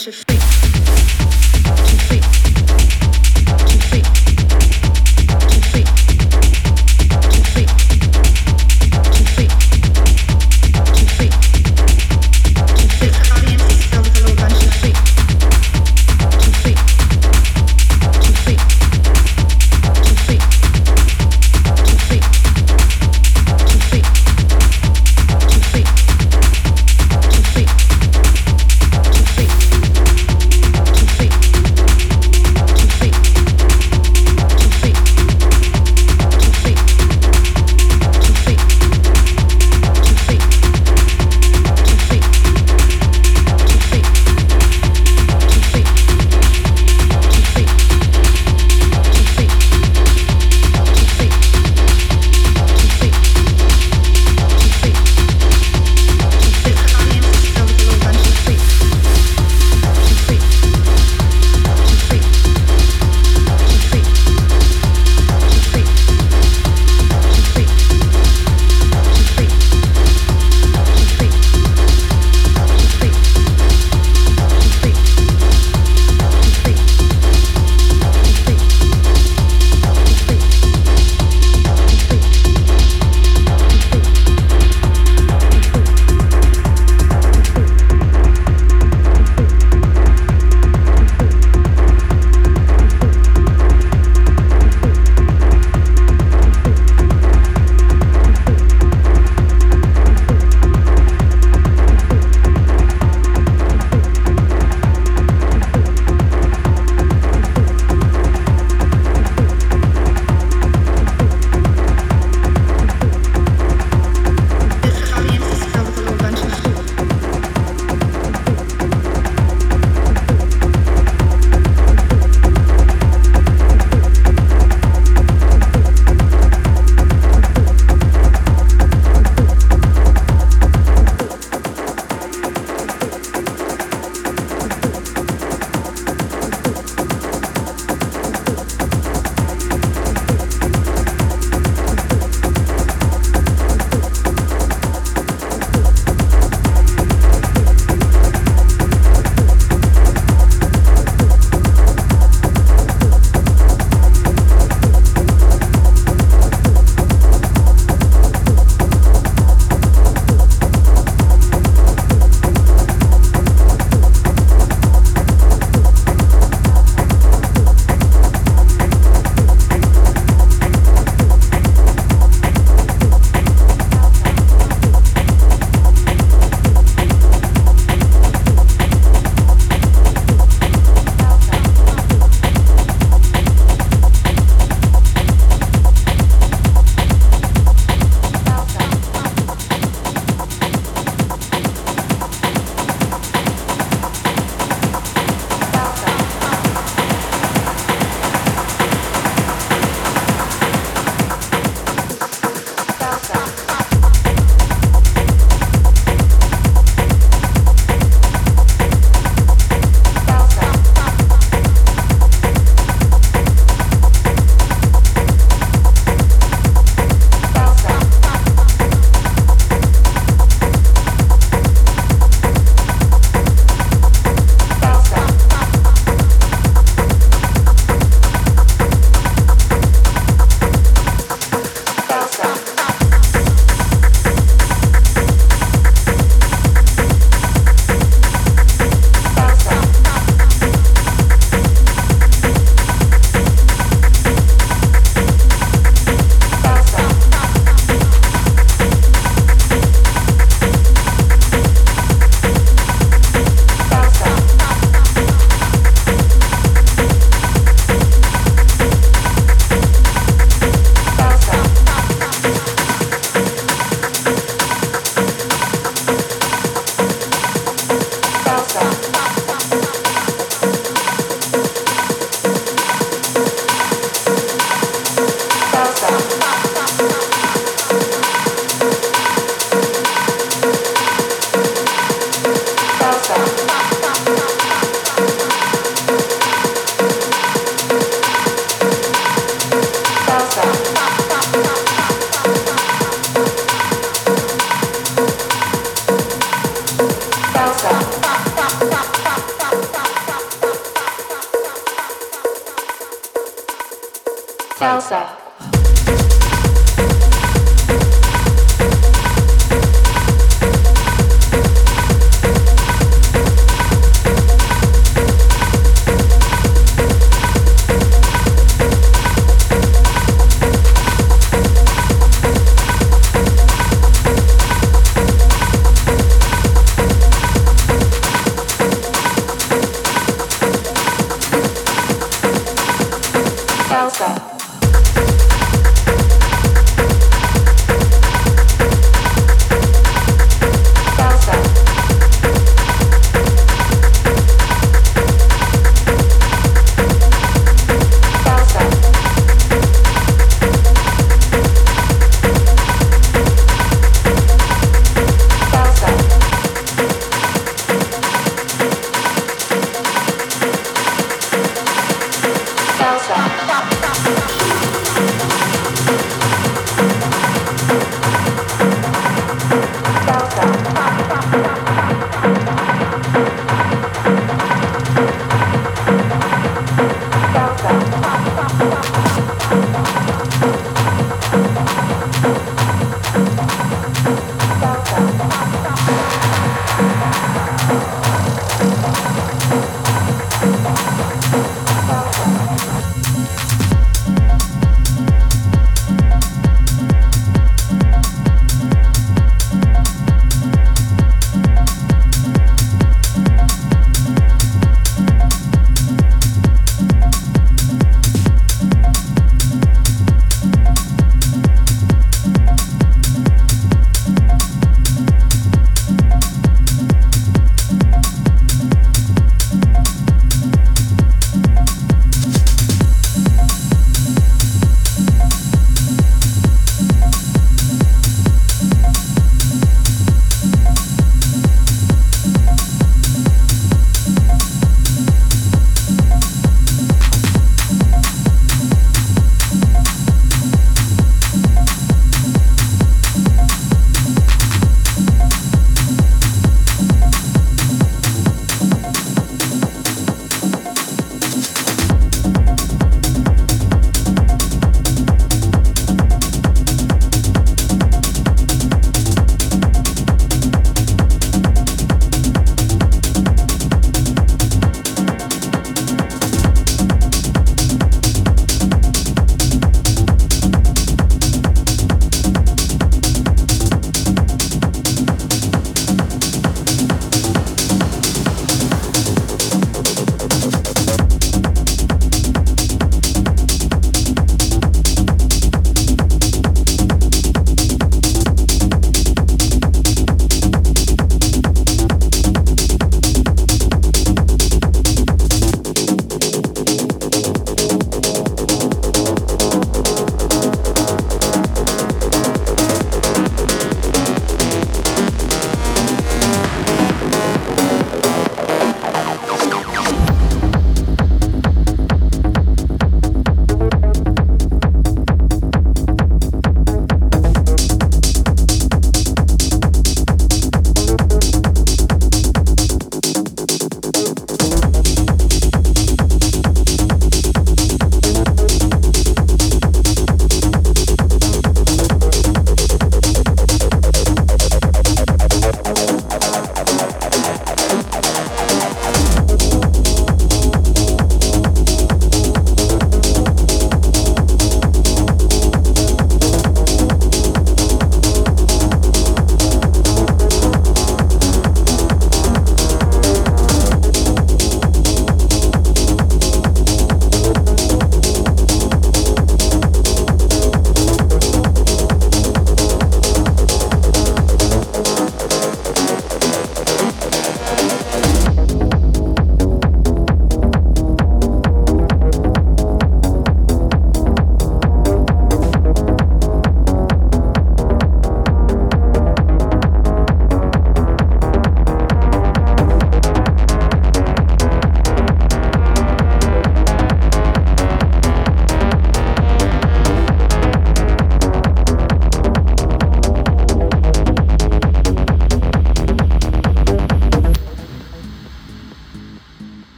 bunch 0.00 0.08
of 0.16 0.29